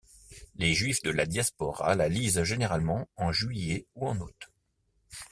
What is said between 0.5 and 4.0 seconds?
Les Juifs de la Diaspora la lisent généralement en juillet